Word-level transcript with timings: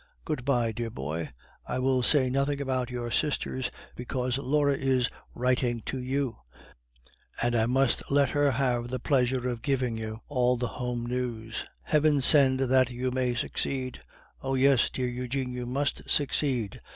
Good 0.25 0.43
bye, 0.45 0.71
dear 0.71 0.89
boy; 0.89 1.29
I 1.67 1.77
will 1.77 2.01
say 2.01 2.27
nothing 2.31 2.59
about 2.59 2.89
your 2.89 3.11
sisters, 3.11 3.69
because 3.95 4.39
Laure 4.39 4.71
is 4.73 5.11
writing 5.35 5.81
to 5.81 5.99
you, 5.99 6.37
and 7.39 7.55
I 7.55 7.67
must 7.67 8.01
let 8.09 8.29
her 8.29 8.49
have 8.49 8.87
the 8.87 8.97
pleasure 8.97 9.47
of 9.47 9.61
giving 9.61 9.97
you 9.97 10.21
all 10.27 10.57
the 10.57 10.65
home 10.69 11.05
news. 11.05 11.65
Heaven 11.83 12.19
send 12.19 12.61
that 12.61 12.89
you 12.89 13.11
may 13.11 13.35
succeed! 13.35 14.01
Oh! 14.41 14.55
yes, 14.55 14.89
dear 14.89 15.07
Eugene, 15.07 15.51
you 15.51 15.67
must 15.67 16.09
succeed. 16.09 16.81